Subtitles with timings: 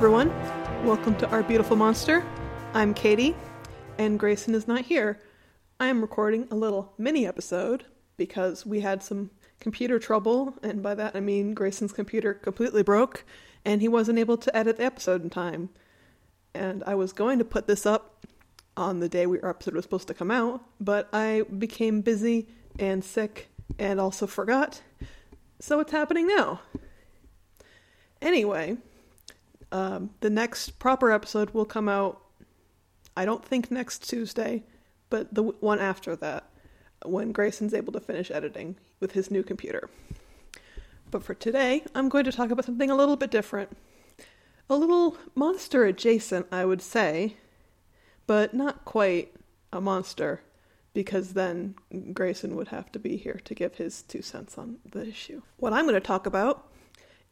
[0.00, 0.30] everyone.
[0.82, 2.24] Welcome to Our Beautiful Monster.
[2.72, 3.36] I'm Katie,
[3.98, 5.20] and Grayson is not here.
[5.78, 7.84] I am recording a little mini episode
[8.16, 9.30] because we had some
[9.60, 13.26] computer trouble, and by that I mean Grayson's computer completely broke,
[13.62, 15.68] and he wasn't able to edit the episode in time.
[16.54, 18.24] And I was going to put this up
[18.78, 22.48] on the day our episode was supposed to come out, but I became busy
[22.78, 24.80] and sick and also forgot.
[25.58, 26.62] So it's happening now.
[28.22, 28.78] Anyway,
[29.72, 32.20] um, the next proper episode will come out,
[33.16, 34.64] I don't think next Tuesday,
[35.08, 36.48] but the one after that,
[37.04, 39.88] when Grayson's able to finish editing with his new computer.
[41.10, 43.76] But for today, I'm going to talk about something a little bit different.
[44.68, 47.36] A little monster adjacent, I would say,
[48.26, 49.34] but not quite
[49.72, 50.42] a monster,
[50.92, 51.74] because then
[52.12, 55.42] Grayson would have to be here to give his two cents on the issue.
[55.56, 56.69] What I'm going to talk about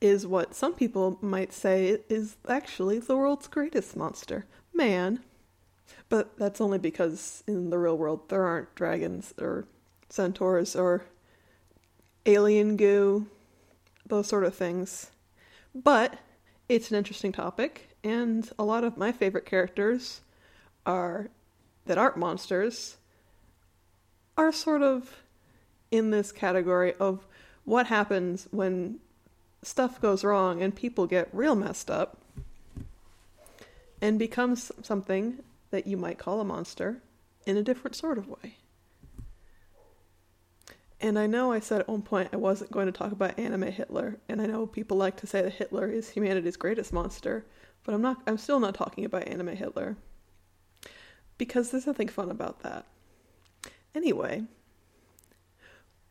[0.01, 5.21] is what some people might say is actually the world's greatest monster man.
[6.09, 9.67] But that's only because in the real world there aren't dragons or
[10.09, 11.05] centaurs or
[12.27, 13.27] alien goo,
[14.07, 15.11] those sort of things.
[15.75, 16.19] But
[16.69, 20.21] it's an interesting topic, and a lot of my favorite characters
[20.87, 21.31] are
[21.87, 22.97] that aren't monsters
[24.37, 25.23] are sort of
[25.91, 27.27] in this category of
[27.65, 29.01] what happens when
[29.63, 32.19] stuff goes wrong and people get real messed up
[34.01, 35.39] and becomes something
[35.71, 36.99] that you might call a monster
[37.47, 38.57] in a different sort of way.
[41.01, 43.71] And I know I said at one point I wasn't going to talk about anime
[43.71, 47.45] Hitler, and I know people like to say that Hitler is humanity's greatest monster,
[47.85, 49.97] but I'm not I'm still not talking about anime Hitler.
[51.37, 52.85] Because there's nothing fun about that.
[53.95, 54.45] Anyway,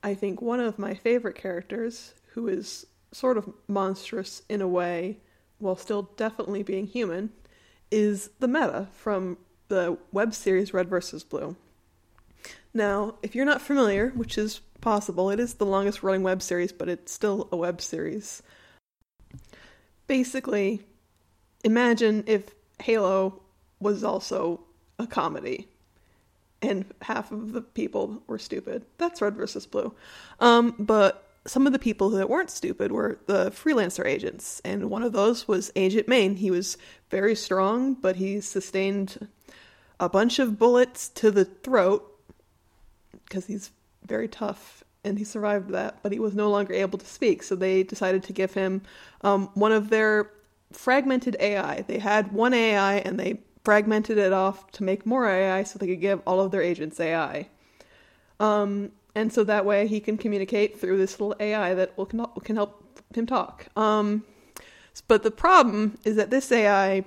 [0.02, 5.20] I think one of my favorite characters who is sort of monstrous in a way
[5.60, 7.32] while still definitely being human
[7.90, 9.38] is the meta from
[9.70, 11.24] the web series Red vs.
[11.24, 11.56] Blue.
[12.74, 16.72] Now, if you're not familiar, which is possible, it is the longest running web series,
[16.72, 18.44] but it's still a web series.
[20.06, 20.82] Basically,
[21.64, 22.52] imagine if
[22.82, 23.42] Halo
[23.80, 24.62] was also
[25.00, 25.68] a comedy
[26.62, 28.86] and half of the people were stupid.
[28.98, 29.94] That's Red versus Blue.
[30.40, 35.02] Um, but some of the people that weren't stupid were the freelancer agents, and one
[35.02, 36.36] of those was Agent Maine.
[36.36, 36.78] He was
[37.10, 39.28] very strong, but he sustained
[40.00, 42.14] a bunch of bullets to the throat
[43.24, 43.72] because he's
[44.06, 47.42] very tough and he survived that, but he was no longer able to speak.
[47.44, 48.82] So they decided to give him
[49.22, 50.30] um, one of their
[50.74, 51.82] fragmented AI.
[51.88, 55.88] They had one AI and they fragmented it off to make more AI so they
[55.88, 57.48] could give all of their agents AI.
[58.40, 62.56] Um, and so that way he can communicate through this little AI that will can,
[62.56, 63.66] help him talk.
[63.76, 64.24] Um,
[65.08, 67.04] but the problem is that this AI,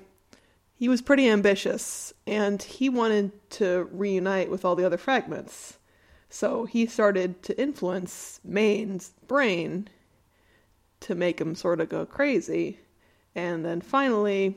[0.75, 5.79] he was pretty ambitious, and he wanted to reunite with all the other fragments.
[6.29, 9.89] So he started to influence Maine's brain
[10.99, 12.81] to make him sort of go crazy.
[13.37, 14.57] And then finally,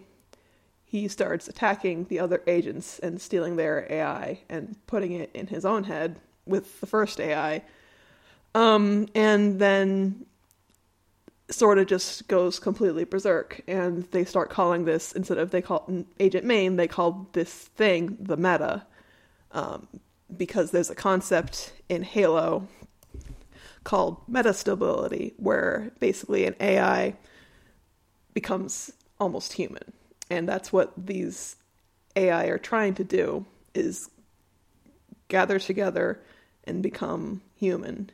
[0.84, 5.66] he starts attacking the other agents and stealing their AI and putting it in his
[5.66, 7.64] own head with the first AI.
[8.56, 10.26] Um, and then
[11.50, 15.88] sort of just goes completely berserk and they start calling this instead of they call
[16.20, 18.86] agent maine they call this thing the meta
[19.52, 19.88] um,
[20.36, 22.68] because there's a concept in halo
[23.84, 27.16] called metastability where basically an ai
[28.34, 29.94] becomes almost human
[30.30, 31.58] and that's what these
[32.16, 34.10] ai are trying to do is
[35.28, 36.20] gather together
[36.66, 38.09] and become human.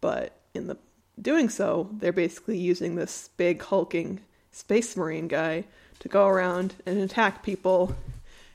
[0.00, 0.76] But in the
[1.20, 5.64] doing so, they're basically using this big hulking space marine guy
[6.00, 7.94] to go around and attack people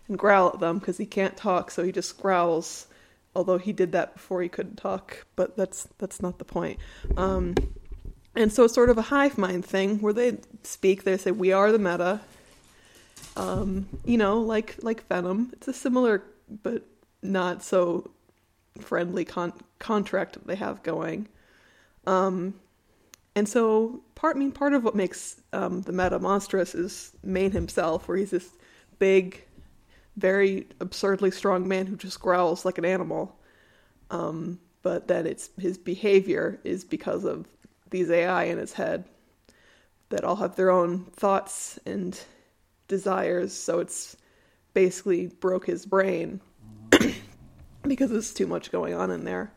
[0.07, 2.87] and growl at them because he can't talk, so he just growls.
[3.35, 6.79] Although he did that before he couldn't talk, but that's that's not the point.
[7.17, 7.53] Um,
[8.35, 11.03] and so it's sort of a hive mind thing where they speak.
[11.03, 12.21] They say, "We are the meta."
[13.35, 15.51] Um, you know, like like Venom.
[15.53, 16.23] It's a similar
[16.63, 16.83] but
[17.21, 18.09] not so
[18.77, 21.27] friendly con- contract they have going.
[22.05, 22.53] Um,
[23.35, 27.51] and so part I mean part of what makes um, the meta monstrous is Maine
[27.51, 28.49] himself, where he's this
[28.99, 29.45] big,
[30.15, 33.37] very absurdly strong man who just growls like an animal.
[34.09, 37.47] Um, but then it's his behavior is because of
[37.89, 39.05] these AI in his head
[40.09, 42.19] that all have their own thoughts and
[42.87, 43.53] desires.
[43.53, 44.15] So it's
[44.73, 46.39] basically broke his brain
[47.87, 49.51] because there's too much going on in there.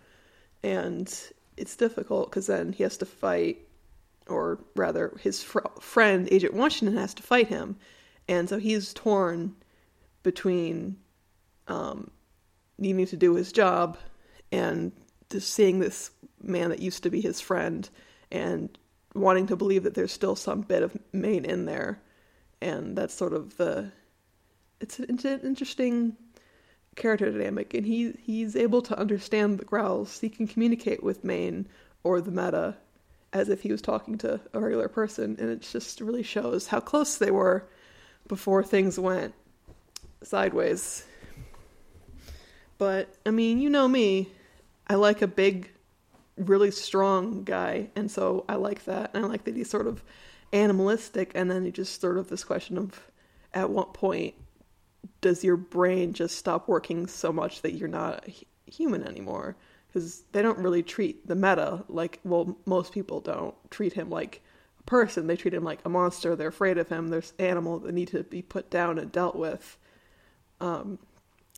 [0.62, 1.12] And
[1.56, 3.58] it's difficult because then he has to fight
[4.30, 7.76] or rather, his fr- friend Agent Washington has to fight him,
[8.28, 9.54] and so he's torn
[10.22, 10.96] between
[11.68, 12.10] um,
[12.78, 13.98] needing to do his job
[14.52, 14.92] and
[15.30, 16.10] just seeing this
[16.42, 17.88] man that used to be his friend
[18.30, 18.78] and
[19.14, 22.00] wanting to believe that there's still some bit of Maine in there,
[22.60, 23.90] and that's sort of the
[24.80, 26.16] it's an, it's an interesting
[26.96, 30.20] character dynamic, and he he's able to understand the growls.
[30.20, 31.66] He can communicate with Maine
[32.02, 32.76] or the meta
[33.32, 36.80] as if he was talking to a regular person, and it just really shows how
[36.80, 37.64] close they were
[38.26, 39.34] before things went
[40.22, 41.04] sideways.
[42.78, 44.28] But I mean, you know me,
[44.88, 45.70] I like a big,
[46.36, 50.02] really strong guy, and so I like that, and I like that he's sort of
[50.52, 53.00] animalistic, and then he just sort of this question of
[53.54, 54.34] at what point
[55.20, 58.24] does your brain just stop working so much that you're not
[58.66, 59.56] human anymore?
[59.88, 64.40] Because they don't really treat the meta like, well, most people don't treat him like
[64.78, 65.26] a person.
[65.26, 66.36] They treat him like a monster.
[66.36, 67.08] They're afraid of him.
[67.08, 69.76] There's animals that need to be put down and dealt with.
[70.60, 70.98] Um,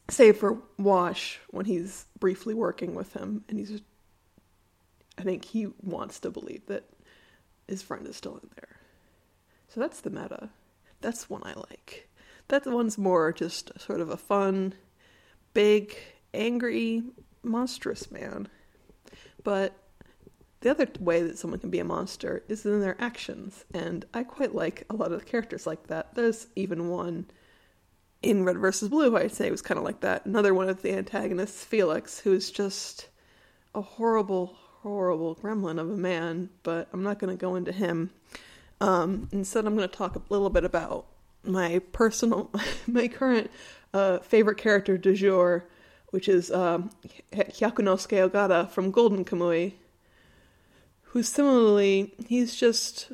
[0.08, 3.70] save for Wash when he's briefly working with him, and he's.
[3.70, 3.82] Just,
[5.18, 6.84] I think he wants to believe that
[7.68, 8.76] his friend is still in there.
[9.68, 10.48] So that's the meta.
[11.02, 12.08] That's one I like.
[12.52, 14.74] That one's more just sort of a fun,
[15.54, 15.96] big,
[16.34, 17.02] angry,
[17.42, 18.46] monstrous man.
[19.42, 19.72] But
[20.60, 24.24] the other way that someone can be a monster is in their actions, and I
[24.24, 26.14] quite like a lot of characters like that.
[26.14, 27.24] There's even one
[28.20, 30.26] in Red versus Blue, I'd say was kind of like that.
[30.26, 33.08] Another one of the antagonists, Felix, who is just
[33.74, 38.10] a horrible, horrible gremlin of a man, but I'm not going to go into him.
[38.78, 41.06] Um, instead, I'm going to talk a little bit about
[41.44, 42.50] my personal,
[42.86, 43.50] my current
[43.94, 45.64] uh, favorite character du jour,
[46.10, 46.90] which is um,
[47.32, 49.74] Hyakunosuke Ogata from Golden Kamuy,
[51.02, 53.12] who similarly, he's just,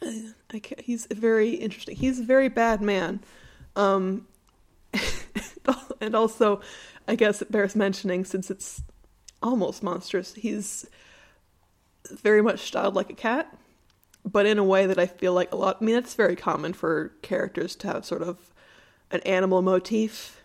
[0.02, 0.10] uh,
[0.78, 1.96] he's very interesting.
[1.96, 3.20] He's a very bad man.
[3.76, 4.26] Um,
[6.00, 6.60] and also,
[7.06, 8.82] I guess it bears mentioning since it's
[9.42, 10.86] almost monstrous, he's
[12.10, 13.54] very much styled like a cat
[14.30, 15.78] but in a way that I feel like a lot.
[15.80, 18.52] I mean, that's very common for characters to have sort of
[19.10, 20.40] an animal motif,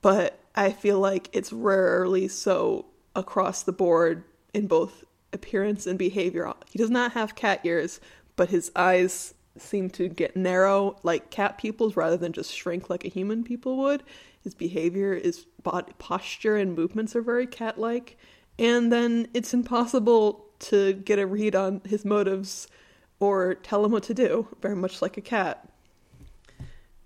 [0.00, 4.24] but I feel like it's rarely so across the board
[4.54, 6.52] in both appearance and behavior.
[6.70, 8.00] He does not have cat ears,
[8.36, 13.04] but his eyes seem to get narrow like cat pupils rather than just shrink like
[13.04, 14.02] a human people would.
[14.44, 18.16] His behavior, his body posture and movements are very cat like.
[18.58, 22.68] And then it's impossible to get a read on his motives
[23.18, 25.68] or tell him what to do, very much like a cat.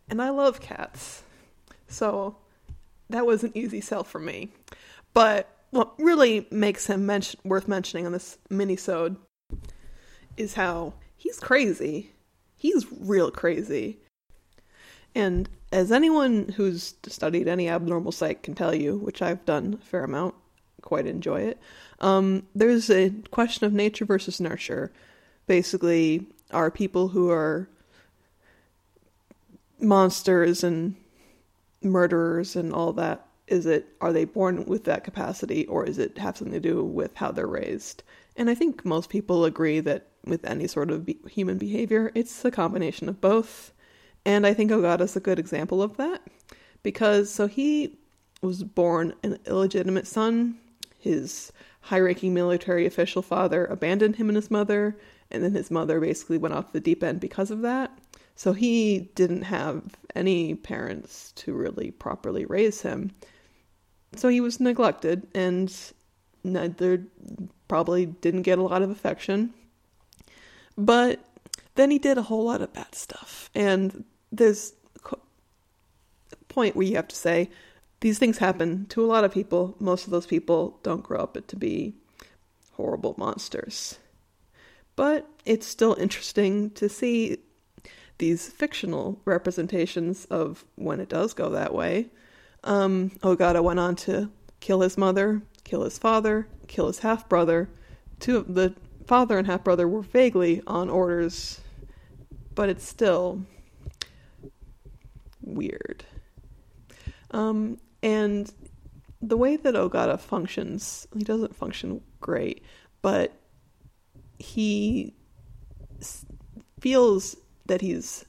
[0.09, 1.23] And I love cats.
[1.89, 2.37] So
[3.09, 4.51] that was an easy sell for me.
[5.15, 7.11] But what really makes him
[7.45, 9.17] worth mentioning on this mini-sode
[10.37, 12.13] is how he's crazy.
[12.57, 13.99] He's real crazy.
[15.15, 19.85] And as anyone who's studied any abnormal psych can tell you, which I've done a
[19.85, 20.35] fair amount,
[20.83, 21.59] quite enjoy it,
[22.01, 24.93] um, there's a question of nature versus nurture
[25.51, 27.69] basically are people who are
[29.81, 30.95] monsters and
[31.83, 33.27] murderers and all that.
[33.49, 36.85] Is it are they born with that capacity or is it have something to do
[36.85, 38.05] with how they're raised?
[38.37, 42.45] And i think most people agree that with any sort of be- human behavior it's
[42.45, 43.73] a combination of both.
[44.25, 46.23] And i think ogata's a good example of that
[46.85, 47.99] because so he
[48.41, 50.59] was born an illegitimate son.
[50.97, 54.97] His high-ranking military official father abandoned him and his mother
[55.31, 57.97] and then his mother basically went off the deep end because of that.
[58.35, 59.83] So he didn't have
[60.15, 63.13] any parents to really properly raise him.
[64.17, 65.75] So he was neglected and
[66.43, 67.05] neither
[67.69, 69.53] probably didn't get a lot of affection.
[70.77, 71.21] But
[71.75, 73.51] then he did a whole lot of bad stuff.
[73.55, 74.73] And there's
[75.13, 75.17] a
[76.49, 77.51] point where you have to say
[78.01, 79.77] these things happen to a lot of people.
[79.79, 81.95] Most of those people don't grow up to be
[82.73, 83.99] horrible monsters
[85.01, 87.39] but it's still interesting to see
[88.19, 92.11] these fictional representations of when it does go that way.
[92.65, 94.31] Um, Ogata went on to
[94.61, 97.71] kill his mother, kill his father, kill his half brother.
[98.19, 98.75] Two of the
[99.07, 101.63] father and half brother were vaguely on orders,
[102.55, 103.47] but it's still
[105.41, 106.05] weird.
[107.31, 108.53] Um, and
[109.23, 112.63] the way that Ogata functions, he doesn't function great,
[113.01, 113.40] but
[114.41, 115.15] he
[116.81, 118.25] feels that he's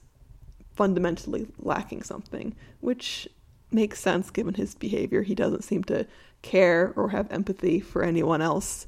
[0.74, 3.26] fundamentally lacking something, which
[3.70, 5.22] makes sense given his behavior.
[5.22, 6.06] He doesn't seem to
[6.42, 8.86] care or have empathy for anyone else.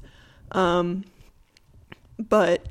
[0.51, 1.03] Um,
[2.17, 2.67] but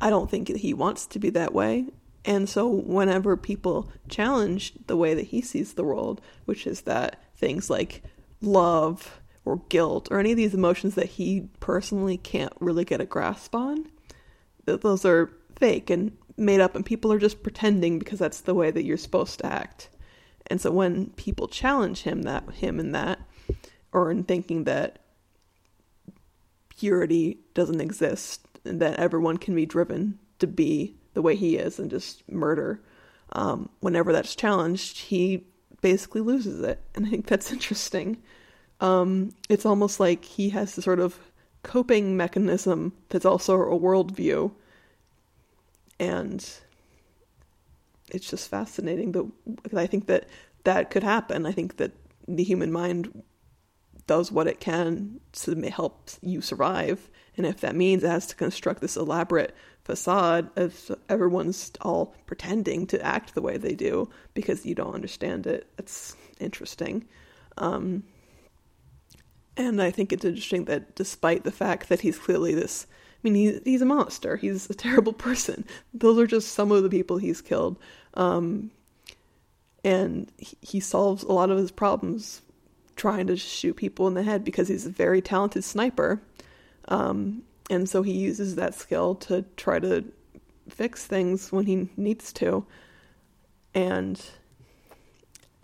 [0.00, 1.86] I don't think he wants to be that way.
[2.24, 7.22] And so, whenever people challenge the way that he sees the world, which is that
[7.36, 8.02] things like
[8.42, 13.06] love or guilt or any of these emotions that he personally can't really get a
[13.06, 13.88] grasp on,
[14.66, 18.54] that those are fake and made up, and people are just pretending because that's the
[18.54, 19.88] way that you're supposed to act.
[20.48, 23.20] And so, when people challenge him that him in that,
[23.92, 24.98] or in thinking that
[26.68, 31.78] purity doesn't exist and that everyone can be driven to be the way he is
[31.78, 32.80] and just murder.
[33.32, 35.44] Um, whenever that's challenged, he
[35.80, 36.80] basically loses it.
[36.94, 38.22] And I think that's interesting.
[38.80, 41.18] Um, it's almost like he has this sort of
[41.62, 44.52] coping mechanism that's also a worldview.
[45.98, 46.48] And
[48.10, 49.30] it's just fascinating that
[49.76, 50.28] I think that
[50.64, 51.46] that could happen.
[51.46, 51.92] I think that
[52.26, 53.22] the human mind
[54.06, 57.10] does what it can to help you survive.
[57.36, 59.54] And if that means it has to construct this elaborate
[59.84, 65.46] facade of everyone's all pretending to act the way they do because you don't understand
[65.46, 67.06] it, it's interesting.
[67.56, 68.02] Um,
[69.58, 73.34] and I think it's interesting that despite the fact that he's clearly this, I mean,
[73.34, 75.64] he, he's a monster, he's a terrible person.
[75.92, 77.76] Those are just some of the people he's killed.
[78.14, 78.70] Um,
[79.84, 82.42] and he, he solves a lot of his problems
[82.94, 86.22] trying to shoot people in the head because he's a very talented sniper.
[86.86, 90.04] Um, and so he uses that skill to try to
[90.68, 92.64] fix things when he needs to.
[93.74, 94.20] And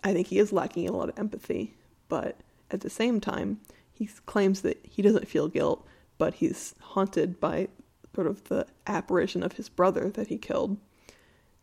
[0.03, 1.73] I think he is lacking a lot of empathy,
[2.09, 2.37] but
[2.71, 3.59] at the same time,
[3.95, 5.87] he claims that he doesn't feel guilt,
[6.17, 7.69] but he's haunted by
[8.13, 10.77] sort of the apparition of his brother that he killed.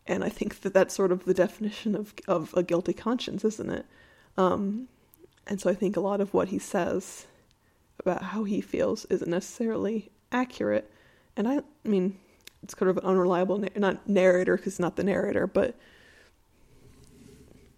[0.05, 3.69] And I think that that's sort of the definition of of a guilty conscience, isn't
[3.69, 3.85] it?
[4.35, 4.87] Um,
[5.47, 7.27] and so I think a lot of what he says
[7.99, 10.91] about how he feels isn't necessarily accurate.
[11.37, 12.17] And I, I mean,
[12.63, 15.75] it's kind of an unreliable, not narrator because not the narrator, but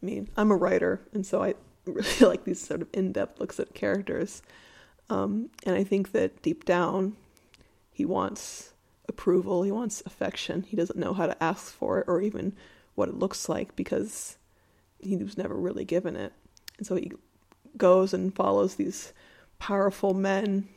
[0.01, 1.55] I mean, I'm a writer, and so I
[1.93, 4.41] really like these sort of in depth looks at characters.
[5.09, 7.15] Um, and I think that deep down,
[7.91, 8.73] he wants
[9.07, 10.63] approval, he wants affection.
[10.63, 12.53] He doesn't know how to ask for it or even
[12.95, 14.37] what it looks like because
[14.99, 16.33] he was never really given it.
[16.77, 17.11] And so he
[17.77, 19.13] goes and follows these
[19.59, 20.67] powerful men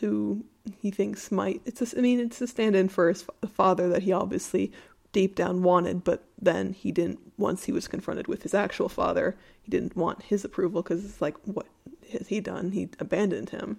[0.00, 0.44] who
[0.80, 4.12] he thinks might it's a, I mean it's a stand-in for his father that he
[4.12, 4.70] obviously
[5.12, 9.36] deep down wanted but then he didn't once he was confronted with his actual father
[9.62, 11.66] he didn't want his approval because it's like what
[12.12, 12.72] has he done?
[12.72, 13.78] He abandoned him.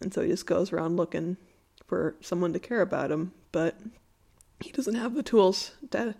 [0.00, 1.36] And so he just goes around looking
[1.86, 3.78] for someone to care about him but
[4.60, 6.14] he doesn't have the tools to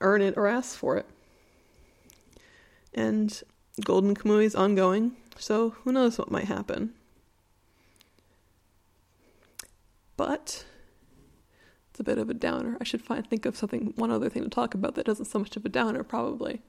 [0.00, 1.06] earn it or ask for it.
[2.94, 3.42] And
[3.84, 6.94] Golden Kamuy is ongoing, so who knows what might happen.
[10.16, 10.64] But
[11.96, 12.76] it's a bit of a downer.
[12.78, 15.38] I should find think of something one other thing to talk about that isn't so
[15.38, 16.60] much of a downer, probably.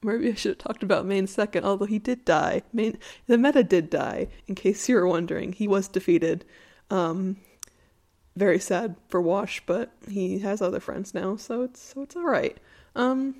[0.00, 2.62] Maybe I should have talked about Maine second, although he did die.
[2.72, 5.52] Maine the meta did die, in case you were wondering.
[5.54, 6.44] He was defeated.
[6.88, 7.38] Um,
[8.36, 12.58] very sad for Wash, but he has other friends now, so it's so it's alright.
[12.94, 13.34] Um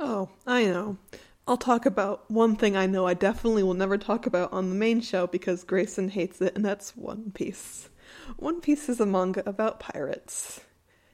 [0.00, 0.98] Oh, I know.
[1.46, 4.74] I'll talk about one thing I know I definitely will never talk about on the
[4.74, 7.90] main show because Grayson hates it, and that's One Piece.
[8.36, 10.60] One Piece is a manga about pirates.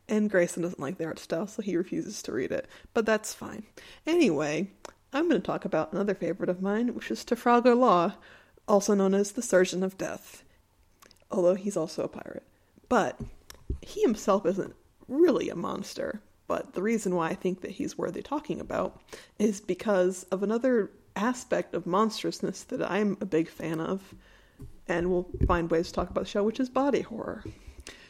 [0.08, 2.66] And Grayson doesn't like the art style, so he refuses to read it.
[2.92, 3.64] But that's fine.
[4.06, 4.70] Anyway,
[5.12, 8.14] I'm going to talk about another favorite of mine, which is Trafalgar Law,
[8.66, 10.42] also known as the Surgeon of Death.
[11.30, 12.46] Although he's also a pirate.
[12.88, 13.18] But
[13.80, 14.74] he himself isn't
[15.08, 16.20] really a monster.
[16.46, 19.00] But the reason why I think that he's worthy talking about
[19.38, 24.14] is because of another aspect of monstrousness that I'm a big fan of,
[24.88, 27.44] and we'll find ways to talk about the show, which is body horror.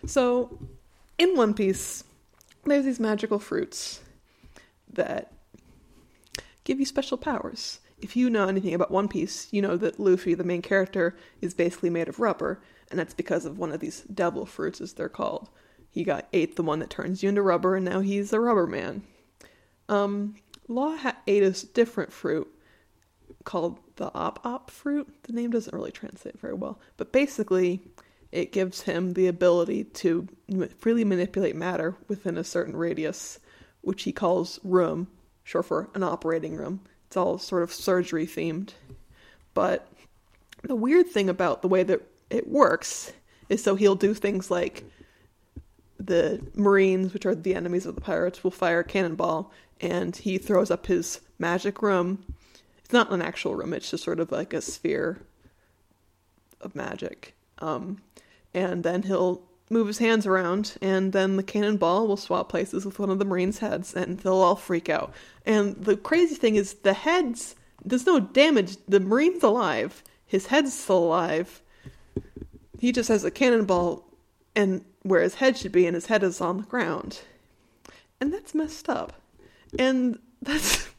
[0.06, 0.58] So,
[1.18, 2.04] in One Piece,
[2.64, 4.00] there's these magical fruits
[4.92, 5.32] that
[6.64, 7.80] give you special powers.
[8.00, 11.54] If you know anything about One Piece, you know that Luffy, the main character, is
[11.54, 12.60] basically made of rubber,
[12.90, 15.48] and that's because of one of these devil fruits, as they're called.
[15.88, 18.66] He got ate the one that turns you into rubber, and now he's a rubber
[18.66, 19.02] man.
[19.88, 20.36] Um,
[20.68, 22.48] Law ha- ate a different fruit
[23.44, 25.08] called the Op Op fruit.
[25.24, 27.80] The name doesn't really translate very well, but basically,
[28.30, 30.26] it gives him the ability to
[30.78, 33.38] freely manipulate matter within a certain radius,
[33.82, 35.08] which he calls room,
[35.44, 36.80] short for an operating room.
[37.06, 38.70] It's all sort of surgery themed.
[39.54, 39.86] But
[40.62, 43.12] the weird thing about the way that it works
[43.50, 44.84] is so he'll do things like
[45.98, 50.38] the Marines, which are the enemies of the pirates, will fire a cannonball, and he
[50.38, 52.24] throws up his magic room.
[52.92, 55.22] It's not an actual room; it's just sort of like a sphere
[56.60, 57.34] of magic.
[57.58, 58.02] Um,
[58.52, 62.98] and then he'll move his hands around, and then the cannonball will swap places with
[62.98, 65.14] one of the Marines' heads, and they'll all freak out.
[65.46, 68.76] And the crazy thing is, the heads, there's no damage.
[68.86, 71.62] The Marine's alive, his head's still alive.
[72.78, 74.04] He just has a cannonball,
[74.54, 77.22] and where his head should be, and his head is on the ground.
[78.20, 79.14] And that's messed up.
[79.78, 80.90] And that's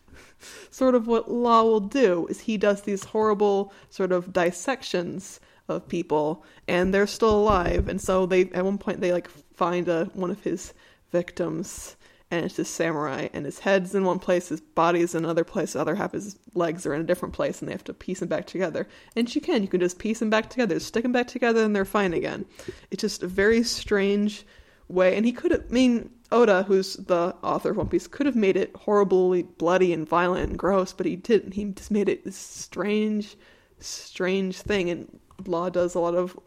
[0.70, 5.88] sort of what Law will do is he does these horrible sort of dissections of
[5.88, 7.88] people and they're still alive.
[7.88, 10.74] And so they at one point they like find a one of his
[11.12, 11.96] victims
[12.32, 15.74] and it's this samurai and his head's in one place his body's in another place
[15.74, 18.20] the other half his legs are in a different place and they have to piece
[18.20, 18.88] them back together.
[19.16, 21.76] And you can you can just piece them back together stick them back together and
[21.76, 22.46] they're fine again.
[22.92, 24.46] It's just a very strange
[24.90, 28.26] way and he could have I mean Oda, who's the author of One Piece, could
[28.26, 31.54] have made it horribly bloody and violent and gross, but he didn't.
[31.54, 33.38] He just made it this strange,
[33.80, 36.38] strange thing, and Law does a lot of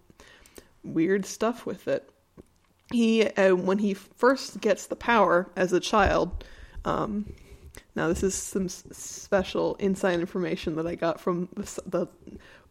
[0.82, 2.10] weird stuff with it.
[2.90, 6.44] He, uh, when he first gets the power as a child,
[6.84, 7.32] um,
[7.94, 12.08] now this is some special inside information that I got from the, the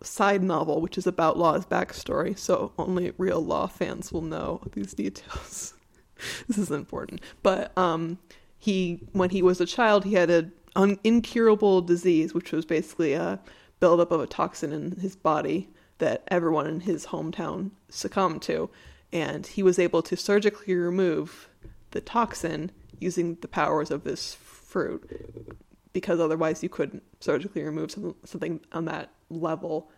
[0.05, 4.93] side novel, which is about Law's backstory, so only real Law fans will know these
[4.93, 5.75] details.
[6.48, 7.22] this is important.
[7.43, 8.19] But um,
[8.57, 13.13] he, when he was a child, he had an un- incurable disease, which was basically
[13.13, 13.39] a
[13.79, 18.69] buildup of a toxin in his body that everyone in his hometown succumbed to.
[19.12, 21.48] And he was able to surgically remove
[21.91, 25.55] the toxin using the powers of this fruit,
[25.93, 29.89] because otherwise you couldn't surgically remove some, something on that level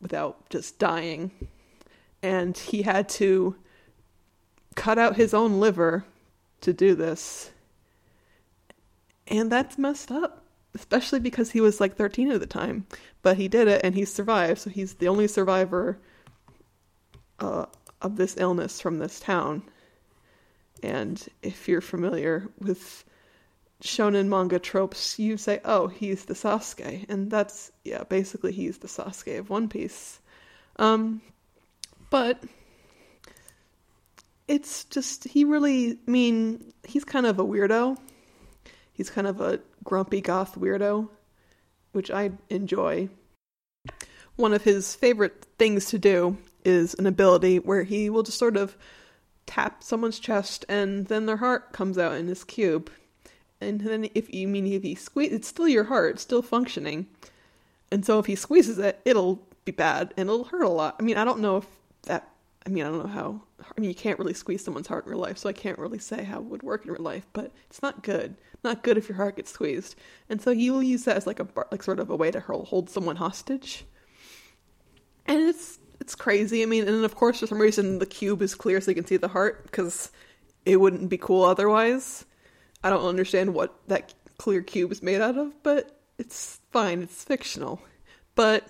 [0.00, 1.30] without just dying.
[2.22, 3.56] And he had to
[4.74, 6.04] cut out his own liver
[6.60, 7.50] to do this.
[9.28, 12.86] And that's messed up, especially because he was like 13 at the time.
[13.22, 15.98] But he did it and he survived, so he's the only survivor
[17.38, 17.66] uh,
[18.02, 19.62] of this illness from this town.
[20.82, 23.04] And if you're familiar with
[23.82, 27.06] shonen manga tropes, you say, oh, he's the Sasuke.
[27.08, 30.20] And that's, yeah, basically he's the Sasuke of One Piece.
[30.76, 31.20] Um,
[32.10, 32.42] but
[34.50, 37.96] it's just he really I mean he's kind of a weirdo.
[38.92, 41.08] He's kind of a grumpy goth weirdo,
[41.92, 43.08] which I enjoy.
[44.34, 48.56] One of his favorite things to do is an ability where he will just sort
[48.56, 48.76] of
[49.46, 52.90] tap someone's chest and then their heart comes out in his cube.
[53.60, 57.06] And then if you mean if he squeeze it's still your heart, it's still functioning.
[57.92, 60.96] And so if he squeezes it, it'll be bad and it'll hurt a lot.
[60.98, 61.66] I mean, I don't know if
[62.66, 63.42] I mean, I don't know how.
[63.60, 65.98] I mean, you can't really squeeze someone's heart in real life, so I can't really
[65.98, 67.26] say how it would work in real life.
[67.32, 68.36] But it's not good.
[68.62, 69.94] Not good if your heart gets squeezed.
[70.28, 72.40] And so you will use that as like a like sort of a way to
[72.40, 73.84] hold someone hostage.
[75.26, 76.62] And it's it's crazy.
[76.62, 79.06] I mean, and of course for some reason the cube is clear so you can
[79.06, 80.10] see the heart because
[80.66, 82.26] it wouldn't be cool otherwise.
[82.84, 87.02] I don't understand what that clear cube is made out of, but it's fine.
[87.02, 87.80] It's fictional.
[88.34, 88.66] But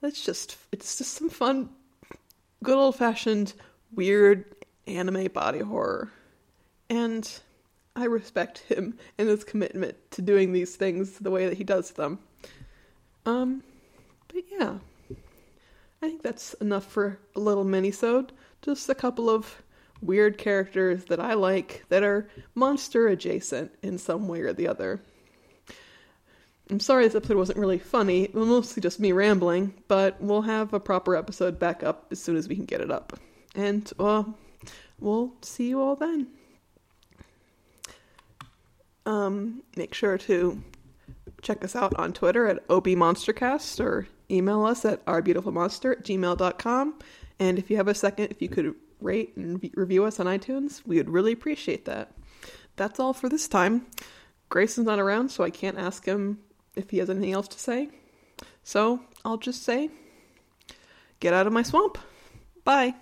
[0.00, 1.68] that's just it's just some fun
[2.64, 3.52] good old fashioned
[3.94, 4.44] weird
[4.86, 6.10] anime body horror.
[6.90, 7.30] And
[7.94, 11.92] I respect him and his commitment to doing these things the way that he does
[11.92, 12.18] them.
[13.26, 13.62] Um,
[14.28, 14.78] but yeah,
[15.10, 18.32] I think that's enough for a little mini-sode.
[18.62, 19.62] Just a couple of
[20.02, 25.00] weird characters that I like that are monster adjacent in some way or the other.
[26.70, 28.28] I'm sorry this episode wasn't really funny.
[28.32, 32.36] Was mostly just me rambling, but we'll have a proper episode back up as soon
[32.36, 33.18] as we can get it up.
[33.54, 34.34] And, well,
[34.98, 36.28] we'll see you all then.
[39.04, 40.62] Um, make sure to
[41.42, 46.98] check us out on Twitter at obmonstercast or email us at ourbeautifulmonster at gmail.com.
[47.38, 50.80] And if you have a second, if you could rate and review us on iTunes,
[50.86, 52.12] we would really appreciate that.
[52.76, 53.86] That's all for this time.
[54.48, 56.38] Grayson's not around, so I can't ask him
[56.76, 57.88] if he has anything else to say.
[58.62, 59.90] So I'll just say,
[61.20, 61.98] get out of my swamp.
[62.64, 62.94] Bye.